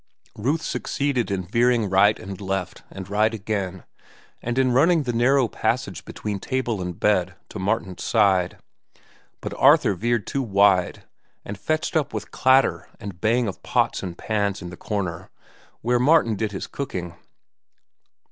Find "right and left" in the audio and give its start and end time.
1.87-2.81